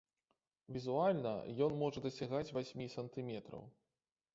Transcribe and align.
Візуальна 0.77 1.35
ён 1.67 1.71
можа 1.85 1.99
дасягаць 2.09 2.51
васьмі 2.59 2.93
сантыметраў. 2.99 3.61